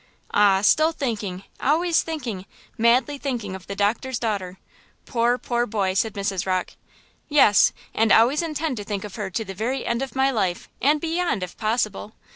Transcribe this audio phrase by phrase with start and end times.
[0.33, 4.57] "Ah, still thinking–always thinking, madly thinking of the doctor's daughter!
[5.05, 6.47] Poor, poor boy!" said Mrs.
[6.47, 6.73] Rocke.
[7.29, 10.67] "Yes, and always intend to think of her to the very end of my life,
[10.81, 12.15] and beyond, if possible!